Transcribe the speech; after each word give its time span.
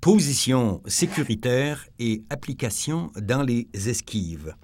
Position 0.00 0.80
sécuritaire 0.86 1.88
et 1.98 2.22
application 2.30 3.10
dans 3.20 3.42
les 3.42 3.66
esquives. 3.74 4.54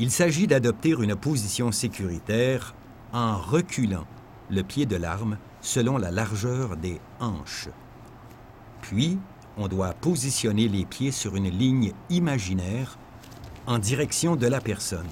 Il 0.00 0.10
s'agit 0.10 0.48
d'adopter 0.48 0.90
une 0.90 1.14
position 1.14 1.70
sécuritaire 1.70 2.74
en 3.12 3.38
reculant 3.38 4.08
le 4.50 4.64
pied 4.64 4.84
de 4.84 4.96
l'arme 4.96 5.38
selon 5.60 5.98
la 5.98 6.10
largeur 6.10 6.76
des 6.76 7.00
hanches. 7.20 7.68
Puis, 8.80 9.20
on 9.56 9.68
doit 9.68 9.94
positionner 9.94 10.66
les 10.66 10.84
pieds 10.84 11.12
sur 11.12 11.36
une 11.36 11.48
ligne 11.48 11.92
imaginaire 12.10 12.98
en 13.68 13.78
direction 13.78 14.34
de 14.34 14.48
la 14.48 14.60
personne. 14.60 15.06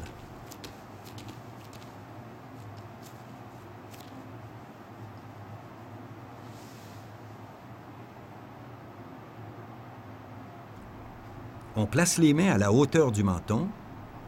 On 11.77 11.87
place 11.87 12.19
les 12.19 12.35
mains 12.35 12.51
à 12.51 12.59
la 12.59 12.73
hauteur 12.73 13.13
du 13.13 13.23
menton, 13.23 13.69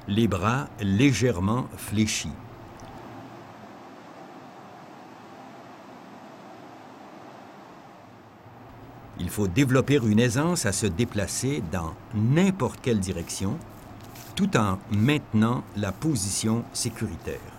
les 0.06 0.28
bras 0.28 0.69
légèrement 0.80 1.66
fléchis. 1.77 2.30
Il 9.19 9.28
faut 9.28 9.48
développer 9.48 9.97
une 9.97 10.19
aisance 10.19 10.66
à 10.66 10.73
se 10.73 10.86
déplacer 10.86 11.62
dans 11.70 11.95
n'importe 12.14 12.80
quelle 12.80 13.00
direction 13.00 13.56
tout 14.34 14.56
en 14.56 14.78
maintenant 14.91 15.62
la 15.77 15.92
position 15.92 16.64
sécuritaire. 16.72 17.52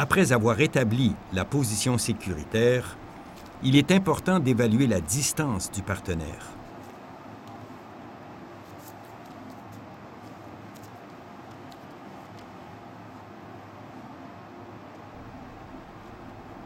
Après 0.00 0.30
avoir 0.30 0.60
établi 0.60 1.12
la 1.32 1.44
position 1.44 1.98
sécuritaire, 1.98 2.96
il 3.64 3.74
est 3.74 3.90
important 3.90 4.38
d'évaluer 4.38 4.86
la 4.86 5.00
distance 5.00 5.72
du 5.72 5.82
partenaire. 5.82 6.52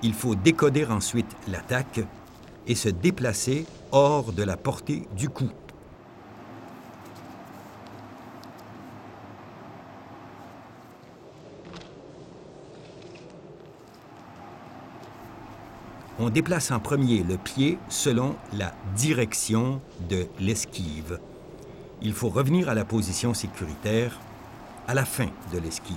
Il 0.03 0.13
faut 0.13 0.35
décoder 0.35 0.85
ensuite 0.85 1.35
l'attaque 1.49 2.01
et 2.67 2.75
se 2.75 2.91
déplacer 2.91 3.65
hors 3.93 4.35
de 4.35 4.43
la 4.43 4.59
portée 4.59 5.09
du 5.17 5.31
coup. 5.31 5.49
On 16.19 16.31
déplace 16.31 16.71
en 16.71 16.81
premier 16.81 17.23
le 17.23 17.37
pied 17.37 17.79
selon 17.89 18.37
la 18.53 18.75
direction 18.97 19.81
de 20.09 20.27
l'esquive. 20.41 21.19
Il 22.03 22.13
faut 22.13 22.29
revenir 22.29 22.69
à 22.69 22.75
la 22.75 22.85
position 22.85 23.35
sécuritaire 23.35 24.19
à 24.89 24.95
la 24.95 25.05
fin 25.05 25.29
de 25.53 25.59
l'esquive. 25.59 25.97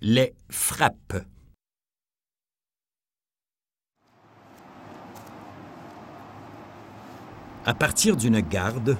Les 0.00 0.32
frappes. 0.48 1.24
À 7.66 7.74
partir 7.74 8.16
d'une 8.16 8.40
garde, 8.40 8.96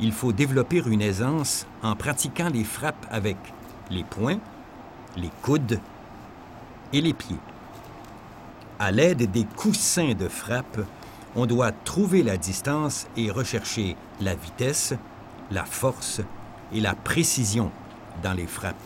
il 0.00 0.12
faut 0.12 0.32
développer 0.32 0.82
une 0.84 1.00
aisance 1.00 1.66
en 1.82 1.96
pratiquant 1.96 2.50
les 2.50 2.64
frappes 2.64 3.06
avec 3.10 3.36
les 3.90 4.04
poings, 4.04 4.40
les 5.16 5.30
coudes 5.42 5.80
et 6.92 7.00
les 7.00 7.14
pieds. 7.14 7.38
À 8.80 8.92
l'aide 8.92 9.28
des 9.32 9.44
coussins 9.44 10.14
de 10.14 10.28
frappe, 10.28 10.78
on 11.34 11.46
doit 11.46 11.72
trouver 11.72 12.22
la 12.22 12.36
distance 12.36 13.08
et 13.16 13.28
rechercher 13.28 13.96
la 14.20 14.36
vitesse, 14.36 14.94
la 15.50 15.64
force 15.64 16.20
et 16.72 16.80
la 16.80 16.94
précision 16.94 17.72
dans 18.22 18.34
les 18.34 18.46
frappes. 18.46 18.76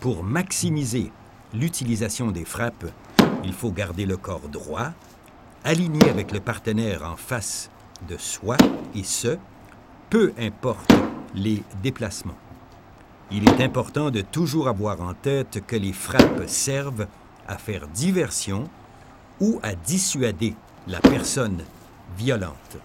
Pour 0.00 0.24
maximiser 0.24 1.12
l'utilisation 1.54 2.30
des 2.30 2.44
frappes, 2.44 2.86
il 3.44 3.52
faut 3.52 3.70
garder 3.70 4.06
le 4.06 4.16
corps 4.16 4.48
droit, 4.48 4.92
aligné 5.62 6.08
avec 6.10 6.32
le 6.32 6.40
partenaire 6.40 7.04
en 7.04 7.16
face 7.16 7.70
de 8.08 8.16
soi, 8.18 8.56
et 8.94 9.04
ce, 9.04 9.38
peu 10.10 10.32
importe 10.38 10.92
les 11.34 11.62
déplacements. 11.82 12.36
Il 13.30 13.48
est 13.48 13.62
important 13.62 14.10
de 14.10 14.20
toujours 14.20 14.68
avoir 14.68 15.00
en 15.00 15.14
tête 15.14 15.62
que 15.66 15.76
les 15.76 15.92
frappes 15.92 16.46
servent 16.46 17.06
à 17.48 17.56
faire 17.56 17.88
diversion 17.88 18.68
ou 19.40 19.58
à 19.62 19.74
dissuader 19.74 20.54
la 20.86 21.00
personne 21.00 21.64
violente. 22.16 22.78